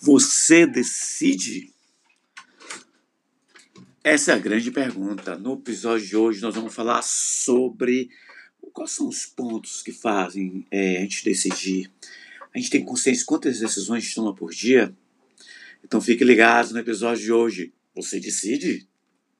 [0.00, 1.72] Você decide?
[4.04, 5.36] Essa é a grande pergunta.
[5.36, 8.08] No episódio de hoje, nós vamos falar sobre
[8.72, 11.90] quais são os pontos que fazem é, a gente decidir.
[12.54, 14.94] A gente tem consciência de quantas decisões a gente toma por dia?
[15.82, 17.72] Então fique ligado no episódio de hoje.
[17.94, 18.86] Você decide?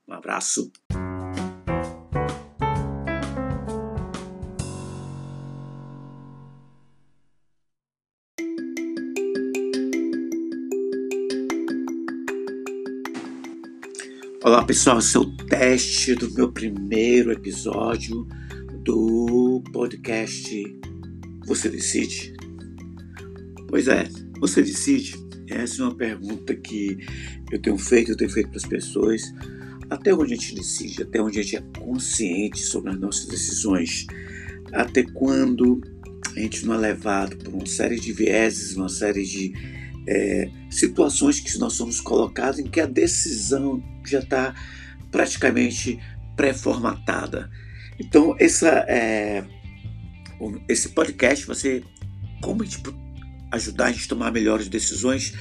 [0.09, 0.73] Um abraço.
[14.49, 18.27] Olá pessoal, esse é o teste do meu primeiro episódio
[18.83, 20.51] do podcast
[21.45, 22.33] Você Decide?
[23.69, 24.09] Pois é,
[24.41, 25.19] você decide?
[25.51, 26.97] Essa é uma pergunta que
[27.53, 29.23] eu tenho feito, eu tenho feito para as pessoas.
[29.91, 34.07] Até onde a gente decide, até onde a gente é consciente sobre as nossas decisões,
[34.73, 35.79] até quando
[36.35, 39.53] a gente não é levado por uma série de vieses, uma série de
[40.09, 44.55] é, situações que nós somos colocados em que a decisão já está
[45.11, 46.01] praticamente
[46.35, 47.51] pré-formatada.
[48.01, 49.45] Então, essa, é,
[50.67, 51.85] esse podcast vai ser
[52.41, 52.83] como gente
[53.51, 55.35] ajudar a gente a tomar melhores decisões,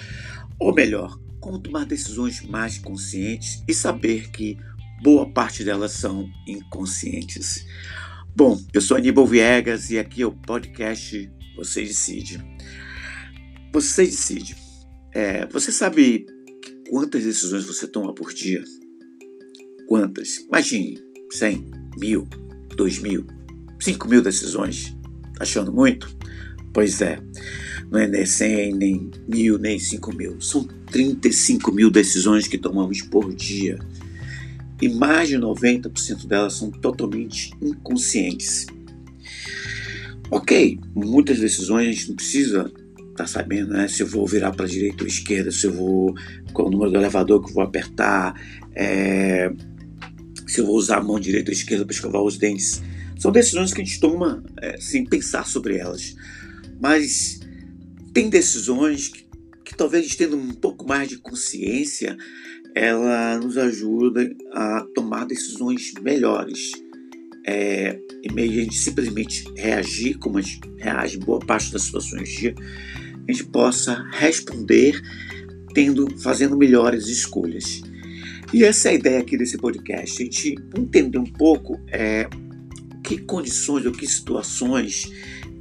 [0.59, 4.57] ou melhor, como tomar decisões mais conscientes e saber que
[5.01, 7.65] boa parte delas são inconscientes.
[8.35, 12.43] Bom, eu sou Aníbal Viegas e aqui é o podcast Você Decide.
[13.71, 14.66] Você decide.
[15.17, 16.27] É, você sabe
[16.91, 18.63] quantas decisões você toma por dia?
[19.87, 20.45] Quantas?
[20.47, 21.01] Imagine,
[21.31, 22.27] 100, mil,
[22.75, 23.25] 2 mil,
[23.79, 24.95] 5 mil decisões.
[25.35, 26.07] Tá achando muito?
[26.71, 27.19] Pois é,
[27.89, 30.39] não é nem 100, nem mil, nem 5 mil.
[30.39, 33.79] São 35 mil decisões que tomamos por dia.
[34.79, 38.67] E mais de 90% delas são totalmente inconscientes.
[40.29, 42.71] Ok, muitas decisões a gente não precisa
[43.17, 43.87] tá sabendo, né?
[43.87, 46.13] Se eu vou virar para direita ou esquerda, se eu vou.
[46.53, 48.39] qual o número do elevador que eu vou apertar,
[48.75, 49.51] é,
[50.47, 52.81] se eu vou usar a mão direita ou esquerda para escovar os dentes.
[53.17, 56.15] São decisões que a gente toma é, sem pensar sobre elas.
[56.79, 57.39] Mas
[58.13, 59.25] tem decisões que,
[59.65, 62.15] que talvez tendo um pouco mais de consciência,
[62.75, 66.71] ela nos ajuda a tomar decisões melhores.
[67.45, 71.83] É, em meio a gente simplesmente reagir como a gente reage em boa parte das
[71.83, 72.55] situações do dia,
[73.31, 75.01] gente possa responder
[75.73, 77.81] tendo, fazendo melhores escolhas.
[78.53, 82.29] E essa é a ideia aqui desse podcast, a gente entender um pouco é,
[83.03, 85.11] que condições ou que situações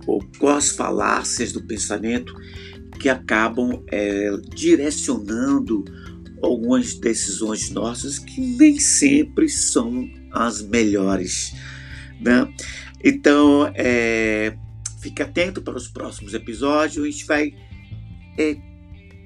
[0.07, 2.33] ou quais falácias do pensamento
[2.99, 5.85] que acabam é, direcionando
[6.43, 11.55] algumas decisões nossas que nem sempre são as melhores.
[12.21, 12.49] Né?
[13.05, 14.57] Então, é,
[15.07, 17.05] Fique atento para os próximos episódios.
[17.05, 17.55] A gente vai
[18.37, 18.57] é,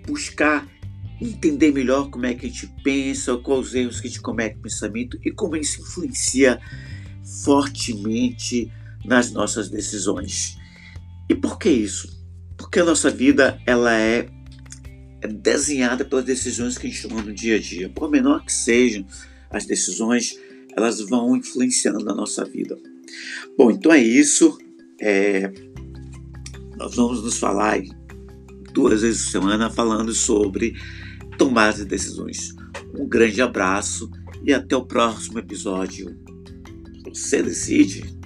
[0.07, 0.71] buscar
[1.19, 4.57] entender melhor como é que a gente pensa, quais os erros que a gente comete
[4.57, 6.61] no pensamento e como isso influencia
[7.43, 8.71] fortemente
[9.07, 10.59] nas nossas decisões.
[11.31, 12.23] E por que isso?
[12.59, 14.29] Porque a nossa vida ela é,
[15.23, 17.89] é desenhada pelas decisões que a gente toma no dia a dia.
[17.89, 19.07] Por menor que sejam
[19.49, 20.39] as decisões,
[20.77, 22.77] elas vão influenciando a nossa vida.
[23.57, 24.59] Bom, então é isso.
[25.01, 25.51] É,
[26.81, 27.79] nós vamos nos falar
[28.73, 30.75] duas vezes por semana falando sobre
[31.37, 32.55] tomar de decisões.
[32.99, 34.11] Um grande abraço
[34.43, 36.17] e até o próximo episódio.
[37.05, 38.19] Você decide.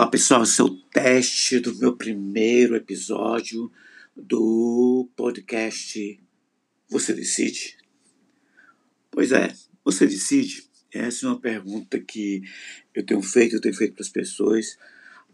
[0.00, 3.70] Olá pessoal, esse é o teste do meu primeiro episódio
[4.16, 6.18] do podcast
[6.88, 7.76] Você Decide?
[9.10, 10.64] Pois é, você decide?
[10.90, 12.40] Essa é uma pergunta que
[12.94, 14.78] eu tenho feito, eu tenho feito para as pessoas.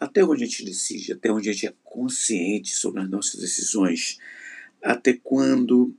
[0.01, 4.19] Até onde a gente decide, até onde a gente é consciente sobre as nossas decisões,
[4.83, 5.95] até quando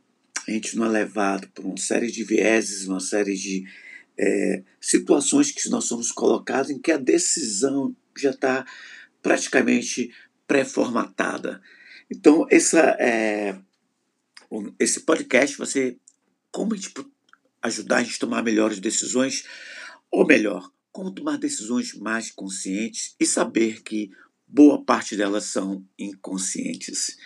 [0.45, 3.63] a gente não é levado por uma série de vieses, uma série de
[4.17, 8.65] é, situações que nós somos colocados em que a decisão já está
[9.21, 10.13] praticamente
[10.47, 11.61] pré-formatada.
[12.09, 13.59] Então, essa, é,
[14.79, 15.99] esse podcast vai ser
[16.51, 16.93] como gente
[17.61, 19.43] ajudar a gente a tomar melhores decisões,
[20.09, 24.09] ou melhor, como tomar decisões mais conscientes e saber que
[24.47, 27.17] boa parte delas são inconscientes.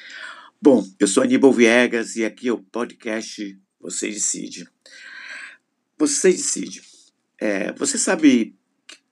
[0.61, 4.67] Bom, eu sou Aníbal Viegas e aqui é o podcast Você Decide.
[5.97, 6.81] Você Decide.
[7.39, 8.55] É, você sabe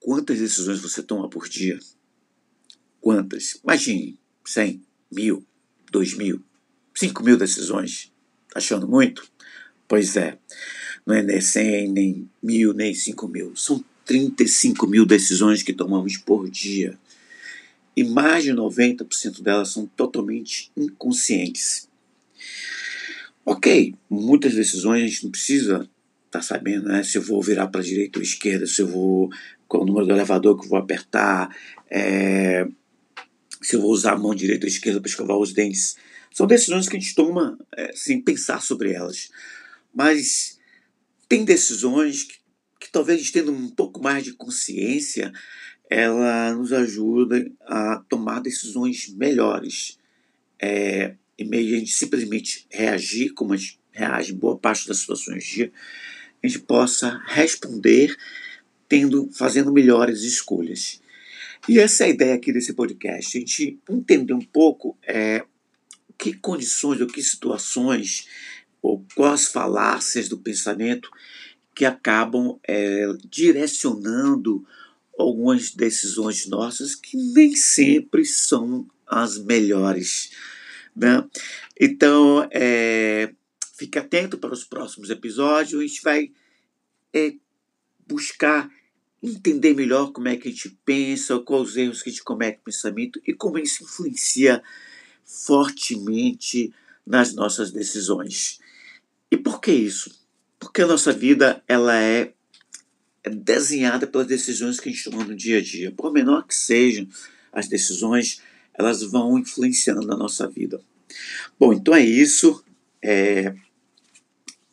[0.00, 1.78] quantas decisões você toma por dia?
[3.00, 3.60] Quantas?
[3.62, 4.82] Imagine, 100,
[5.12, 5.46] mil,
[5.92, 6.42] 2 mil,
[6.94, 8.12] 5 mil decisões.
[8.50, 9.30] Tá achando muito?
[9.86, 10.38] Pois é,
[11.06, 13.54] não é nem 100, nem mil, nem 5 mil.
[13.54, 16.98] São 35 mil decisões que tomamos por dia.
[17.96, 21.88] E mais de 90% delas são totalmente inconscientes.
[23.44, 25.88] Ok, muitas decisões a gente não precisa
[26.30, 27.02] tá sabendo, né?
[27.02, 29.30] Se eu vou virar para a direita ou esquerda, se eu vou.
[29.70, 31.56] Qual o número do elevador que eu vou apertar,
[31.88, 32.66] é,
[33.62, 35.96] se eu vou usar a mão direita ou esquerda para escovar os dentes.
[36.34, 39.30] São decisões que a gente toma é, sem pensar sobre elas.
[39.94, 40.58] Mas
[41.28, 42.34] tem decisões que,
[42.80, 45.32] que talvez tendo um pouco mais de consciência,
[45.88, 49.98] ela nos ajuda a tomar decisões melhores.
[50.60, 54.98] É, em meio a gente simplesmente reagir como a gente reage em boa parte das
[54.98, 55.72] situações do dia,
[56.42, 58.16] a gente possa responder
[58.90, 61.00] tendo, fazendo melhores escolhas.
[61.68, 65.44] E essa é a ideia aqui desse podcast, a gente entender um pouco é,
[66.18, 68.26] que condições ou que situações
[68.82, 71.08] ou quais falácias do pensamento
[71.74, 74.66] que acabam é, direcionando
[75.18, 80.30] algumas decisões nossas que nem sempre são as melhores.
[80.96, 81.24] Né?
[81.78, 83.32] Então, é,
[83.80, 85.80] Fique atento para os próximos episódios.
[85.80, 86.30] A gente vai
[87.14, 87.32] é,
[88.06, 88.70] buscar
[89.22, 92.58] entender melhor como é que a gente pensa, quais os erros que a gente comete
[92.58, 94.62] no pensamento e como isso influencia
[95.24, 96.72] fortemente
[97.06, 98.58] nas nossas decisões.
[99.30, 100.10] E por que isso?
[100.58, 102.32] Porque a nossa vida ela é,
[103.22, 105.92] é desenhada pelas decisões que a gente toma no dia a dia.
[105.92, 107.06] Por menor que sejam
[107.52, 108.40] as decisões,
[108.74, 110.80] elas vão influenciando na nossa vida.
[111.58, 112.64] Bom, então é isso.
[113.02, 113.54] É,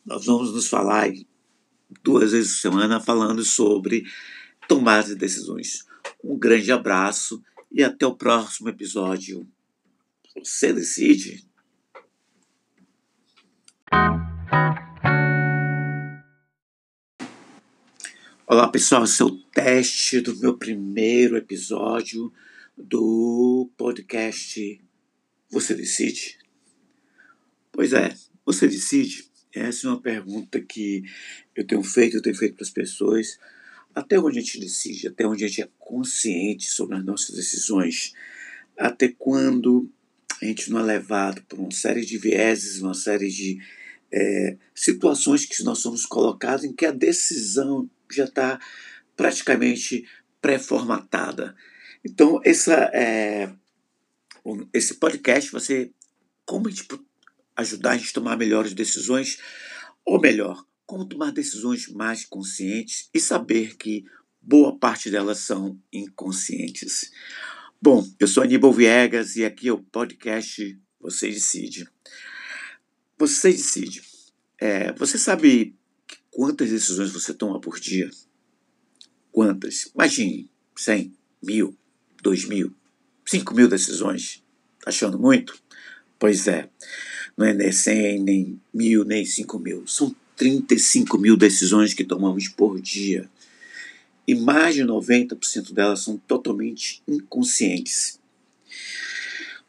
[0.04, 1.10] nós vamos nos falar
[2.02, 4.04] duas vezes por semana falando sobre
[4.68, 5.86] tomar de decisões.
[6.22, 7.42] Um grande abraço
[7.72, 9.48] e até o próximo episódio.
[10.36, 11.48] Você decide.
[18.46, 22.32] Olá pessoal, esse é o teste do meu primeiro episódio
[22.76, 24.80] do podcast
[25.50, 26.38] Você Decide?
[27.72, 29.28] Pois é, você decide?
[29.54, 31.02] Essa é uma pergunta que
[31.54, 33.38] eu tenho feito, eu tenho feito para as pessoas.
[33.98, 38.12] Até onde a gente decide, até onde a gente é consciente sobre as nossas decisões,
[38.78, 39.90] até quando
[40.40, 43.58] a gente não é levado por uma série de vieses, uma série de
[44.12, 48.60] é, situações que nós somos colocados em que a decisão já está
[49.16, 50.06] praticamente
[50.40, 51.56] pré-formatada.
[52.04, 53.52] Então, essa, é,
[54.72, 55.92] esse podcast vai ser
[56.46, 56.86] como a gente
[57.56, 59.38] ajudar a gente a tomar melhores decisões,
[60.04, 64.06] ou melhor, como tomar decisões mais conscientes e saber que
[64.40, 67.12] boa parte delas são inconscientes.
[67.80, 71.86] Bom, eu sou Aníbal Viegas e aqui é o podcast Você Decide.
[73.18, 74.00] Você decide.
[74.58, 75.76] É, você sabe
[76.30, 78.10] quantas decisões você toma por dia?
[79.30, 79.90] Quantas?
[79.94, 81.76] Imagine, 100, mil,
[82.22, 82.74] 2 mil,
[83.26, 84.42] 5 mil decisões.
[84.80, 85.54] Tá achando muito?
[86.18, 86.70] Pois é
[87.38, 89.86] não é nem 100, nem mil, nem 5 mil.
[89.86, 93.28] São 35 mil decisões que tomamos por dia.
[94.26, 98.20] E mais de 90% delas são totalmente inconscientes.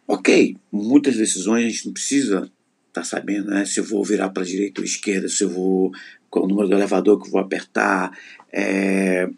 [0.07, 2.51] Ok, muitas decisões a gente não precisa
[2.87, 5.49] estar tá sabendo né, se eu vou virar para a direita ou esquerda, se eu
[5.49, 5.91] vou.
[6.29, 8.17] qual o número do elevador que eu vou apertar,
[8.51, 9.29] é,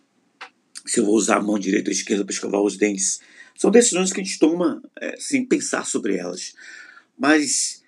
[0.86, 3.22] se eu vou usar a mão direita ou esquerda para escovar os dentes.
[3.56, 6.54] São decisões que a gente toma é, sem pensar sobre elas.
[7.18, 7.84] Mas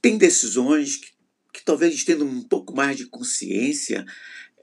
[0.00, 1.08] tem decisões que,
[1.52, 4.04] que talvez tendo um pouco mais de consciência,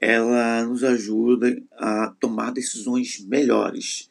[0.00, 4.08] ela nos ajuda a tomar decisões melhores.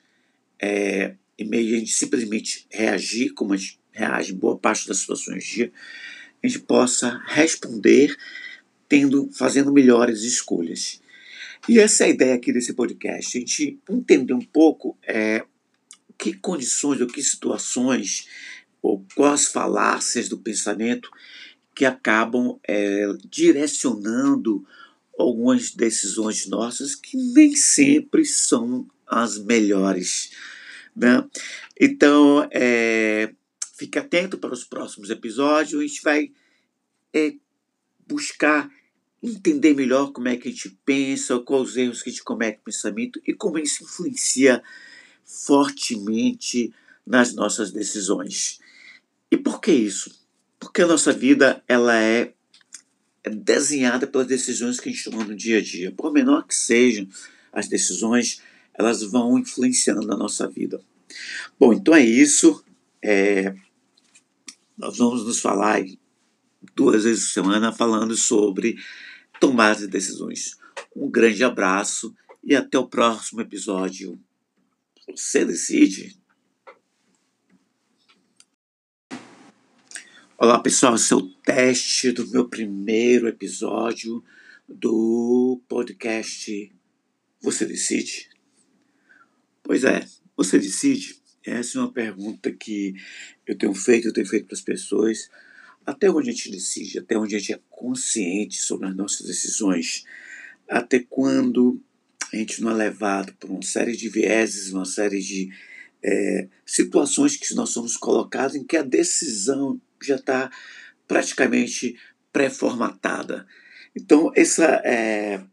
[0.60, 5.00] É, em meio a gente simplesmente reagir como a gente reage em boa parte das
[5.00, 5.72] situações do dia,
[6.44, 8.16] a gente possa responder
[8.88, 11.02] tendo, fazendo melhores escolhas.
[11.68, 15.44] E essa é a ideia aqui desse podcast, a gente entender um pouco é,
[16.18, 18.28] que condições ou que situações
[18.82, 21.10] ou quais falácias do pensamento
[21.78, 24.66] que acabam é, direcionando
[25.16, 30.32] algumas decisões nossas que nem sempre são as melhores.
[30.96, 31.24] Né?
[31.80, 33.32] Então, é,
[33.78, 36.32] fique atento para os próximos episódios, a gente vai
[37.14, 37.36] é,
[38.08, 38.68] buscar
[39.22, 42.58] entender melhor como é que a gente pensa, quais os erros que a gente comete
[42.58, 44.64] no pensamento e como isso influencia
[45.24, 46.74] fortemente
[47.06, 48.58] nas nossas decisões.
[49.30, 50.26] E por que isso?
[50.78, 52.36] Porque a nossa vida ela é
[53.24, 55.92] é desenhada pelas decisões que a gente toma no dia a dia.
[55.92, 57.08] Por menor que sejam
[57.52, 58.44] as decisões,
[58.76, 60.80] elas vão influenciando na nossa vida.
[61.60, 62.64] Bom, então é isso.
[63.04, 63.56] É,
[64.78, 65.84] nós vamos nos falar
[66.76, 68.78] duas vezes por semana falando sobre
[69.40, 70.60] tomar de decisões.
[70.96, 74.16] Um grande abraço e até o próximo episódio.
[75.10, 76.16] Você decide.
[80.40, 84.24] Olá pessoal, esse é o teste do meu primeiro episódio
[84.70, 86.72] do podcast
[87.42, 88.30] Você Decide?
[89.64, 91.20] Pois é, você decide?
[91.44, 92.94] Essa é uma pergunta que
[93.48, 95.28] eu tenho feito, eu tenho feito para as pessoas.
[95.84, 100.04] Até onde a gente decide, até onde a gente é consciente sobre as nossas decisões,
[100.70, 101.82] até quando
[102.32, 105.50] a gente não é levado por uma série de vieses, uma série de
[106.04, 110.52] é, situações que nós somos colocados em que a decisão já está
[111.08, 111.98] praticamente
[112.32, 113.48] pré-formatada.
[113.96, 115.44] Então, essa, é,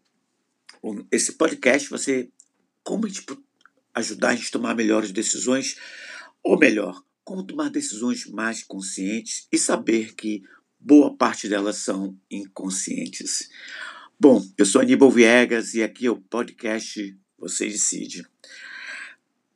[1.11, 2.31] esse podcast vai ser
[2.83, 3.25] como gente
[3.95, 5.77] ajudar a gente a tomar melhores decisões,
[6.43, 10.43] ou melhor, como tomar decisões mais conscientes e saber que
[10.79, 13.49] boa parte delas são inconscientes.
[14.21, 18.27] Bom, eu sou Aníbal Viegas e aqui é o podcast Você Decide.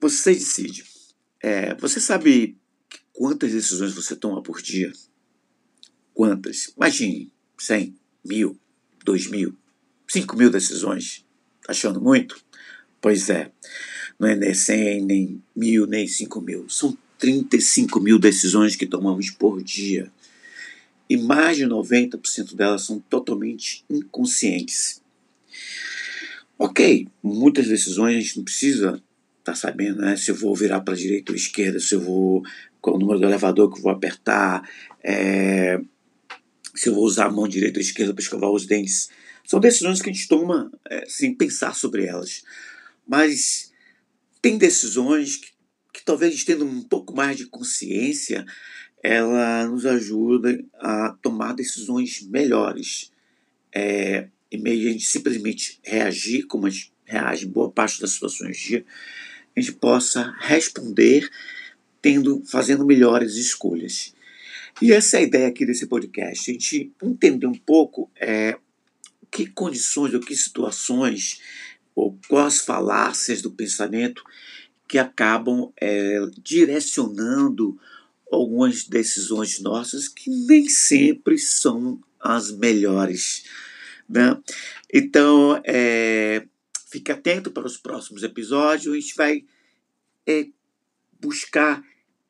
[0.01, 0.85] Você decide.
[1.41, 2.59] É, você sabe
[3.19, 4.93] quantas decisões você toma por dia?
[6.15, 6.73] Quantas?
[6.77, 7.93] Imagine, 100,
[8.25, 8.57] mil,
[9.05, 9.57] 2 mil,
[10.07, 11.27] 5 mil decisões.
[11.67, 12.41] Tá achando muito?
[13.01, 13.51] Pois é,
[14.21, 16.69] não é nem 100, nem mil, nem 5 mil.
[16.69, 20.13] São 35 mil decisões que tomamos por dia.
[21.11, 25.03] E mais de 90% delas são totalmente inconscientes.
[26.57, 29.03] Ok, muitas decisões a gente não precisa
[29.41, 32.01] estar tá sabendo né, se eu vou virar para a direita ou esquerda, se eu
[32.01, 32.45] vou.
[32.89, 34.69] Qual o número do elevador que eu vou apertar,
[35.05, 35.79] é,
[36.75, 39.11] se eu vou usar a mão direita ou esquerda para escovar os dentes.
[39.45, 42.43] São decisões que a gente toma é, sem pensar sobre elas.
[43.07, 43.73] Mas
[44.41, 45.49] tem decisões que,
[45.93, 48.45] que talvez tendo um pouco mais de consciência,
[49.03, 53.11] ela nos ajuda a tomar decisões melhores.
[53.75, 58.13] É, em meio a gente simplesmente reagir como a gente reage em boa parte das
[58.13, 58.85] situações do dia,
[59.57, 61.29] a gente possa responder
[62.01, 64.15] tendo, fazendo melhores escolhas.
[64.81, 68.57] E essa é a ideia aqui desse podcast, a gente entender um pouco é,
[69.31, 71.41] que condições ou que situações
[71.95, 74.23] ou quais falácias do pensamento
[74.87, 77.79] que acabam é, direcionando
[78.31, 83.45] algumas decisões nossas que nem sempre são as melhores.
[84.09, 84.39] Né?
[84.93, 86.47] Então, é,
[86.91, 88.95] fique atento para os próximos episódios.
[88.95, 89.45] A gente vai
[90.27, 90.47] é,
[91.21, 91.83] buscar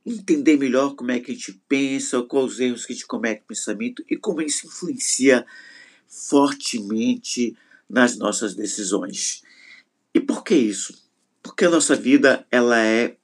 [0.05, 3.41] entender melhor como é que a gente pensa, quais os erros que a gente comete
[3.41, 5.47] no pensamento e como isso influencia
[6.07, 7.57] fortemente
[7.89, 9.43] nas nossas decisões.
[10.15, 11.07] E por que isso?
[11.43, 13.17] Porque a nossa vida ela é,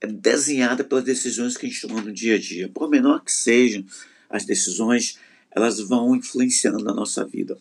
[0.00, 2.68] é desenhada pelas decisões que a gente toma no dia a dia.
[2.68, 3.84] Por menor que sejam
[4.28, 5.18] as decisões,
[5.50, 7.58] elas vão influenciando na nossa vida.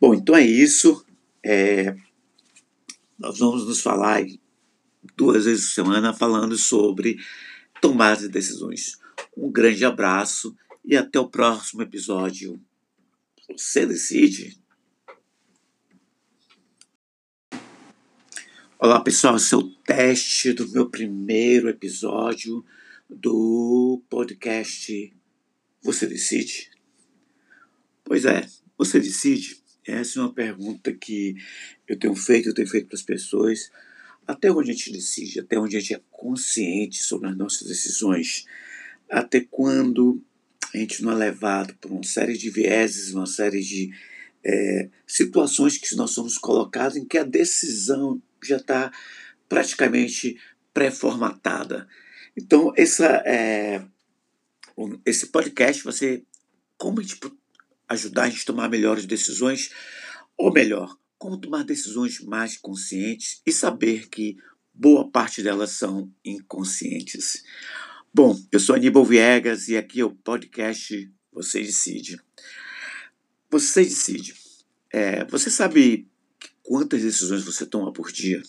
[0.00, 1.04] Bom, então é isso.
[1.42, 1.96] É,
[3.18, 4.24] nós vamos nos falar
[5.16, 7.18] duas vezes por semana falando sobre
[7.80, 8.98] tomar de decisões.
[9.36, 12.60] Um grande abraço e até o próximo episódio.
[13.50, 14.58] Você decide.
[18.78, 22.64] Olá pessoal, esse é o teste do meu primeiro episódio
[23.08, 25.14] do podcast
[25.82, 26.70] Você Decide?
[28.04, 28.46] Pois é,
[28.76, 29.62] você decide?
[29.86, 31.36] Essa é uma pergunta que
[31.88, 33.70] eu tenho feito, eu tenho feito para as pessoas.
[34.26, 38.44] Até onde a gente decide, até onde a gente é consciente sobre as nossas decisões,
[39.08, 40.22] até quando
[40.74, 43.90] a gente não é levado por uma série de vieses, uma série de
[44.44, 48.92] é, situações que nós somos colocados em que a decisão já está
[49.48, 50.38] praticamente
[50.74, 51.88] pré-formatada.
[52.36, 53.82] Então, essa, é,
[55.04, 56.24] esse podcast vai ser
[56.76, 57.18] como a gente
[57.88, 59.70] ajudar a gente a tomar melhores decisões,
[60.36, 64.36] ou melhor, como tomar decisões mais conscientes e saber que
[64.72, 67.42] boa parte delas são inconscientes.
[68.12, 72.20] Bom, eu sou Aníbal Viegas e aqui é o podcast Você Decide.
[73.50, 74.34] Você decide.
[74.92, 76.08] É, você sabe
[76.62, 78.42] quantas decisões você toma por dia?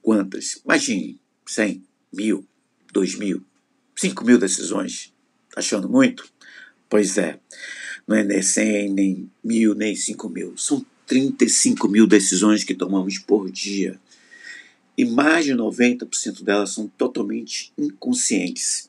[0.00, 0.60] Quantas?
[0.64, 2.46] Imagine, 100, mil,
[2.92, 3.44] 2 mil,
[3.96, 5.12] 5 mil decisões.
[5.50, 6.28] Tá achando muito?
[6.88, 7.40] Pois é,
[8.06, 10.56] não é nem 100, nem mil, nem 5 mil.
[10.56, 14.00] São 35 mil decisões que tomamos por dia.
[14.96, 18.88] E mais de 90% delas são totalmente inconscientes.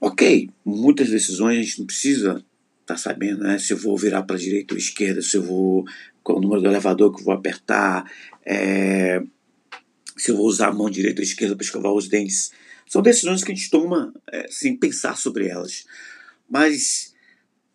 [0.00, 2.44] Ok, muitas decisões a gente não precisa
[2.80, 3.58] estar tá sabendo, né?
[3.58, 5.84] Se eu vou virar para a direita ou esquerda, se eu vou
[6.22, 8.10] qual o número do elevador que eu vou apertar,
[8.44, 9.22] é,
[10.16, 12.52] se eu vou usar a mão direita ou esquerda para escovar os dentes.
[12.86, 15.86] São decisões que a gente toma é, sem pensar sobre elas.
[16.48, 17.14] Mas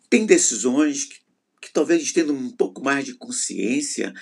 [0.08, 1.16] tem decisões que,
[1.64, 4.12] que talvez tendo um pouco mais de consciência,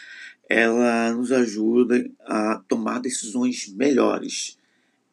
[0.49, 4.57] ela nos ajuda a tomar decisões melhores.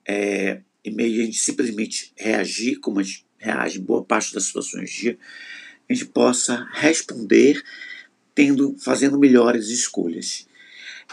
[0.07, 4.43] É, em meio a gente simplesmente reagir como a gente reage em boa parte das
[4.43, 5.17] situações do dia,
[5.89, 7.63] a gente possa responder
[8.35, 10.47] tendo, fazendo melhores escolhas.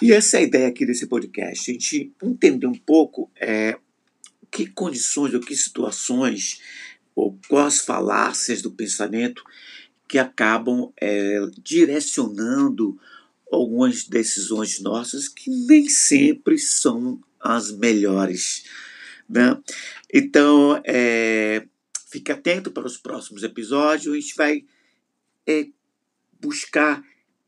[0.02, 3.78] E essa é a ideia aqui desse podcast, a gente entender um pouco é,
[4.50, 6.61] que condições ou que situações
[7.14, 9.42] ou quais falácias do pensamento
[10.09, 12.99] que acabam é, direcionando
[13.51, 18.65] algumas decisões nossas que nem sempre são as melhores.
[19.29, 19.57] Né?
[20.13, 21.67] Então, é,
[22.09, 24.65] fique atento para os próximos episódios, a gente vai
[25.47, 25.67] é,
[26.41, 27.03] buscar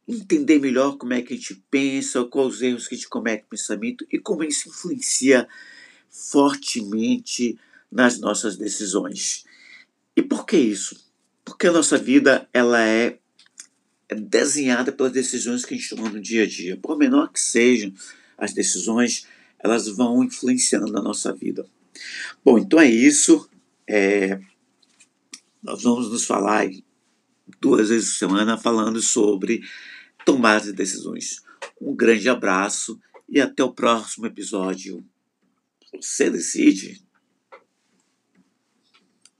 [0.06, 3.42] entender melhor como é que a gente pensa, quais os erros que a gente comete
[3.42, 5.46] no pensamento e como isso influencia
[6.10, 7.58] fortemente
[7.90, 9.44] nas nossas decisões.
[10.16, 11.07] E por que isso?
[11.48, 13.18] Porque a nossa vida ela é
[14.14, 16.76] desenhada pelas decisões que a gente toma no dia a dia.
[16.76, 17.92] Por menor que sejam
[18.36, 19.26] as decisões,
[19.58, 21.66] elas vão influenciando a nossa vida.
[22.44, 23.48] Bom, então é isso.
[23.86, 24.38] É,
[25.62, 26.68] nós vamos nos falar
[27.60, 29.62] duas vezes por semana falando sobre
[30.24, 31.42] tomar de decisões.
[31.80, 35.04] Um grande abraço e até o próximo episódio.
[35.94, 37.02] Você decide.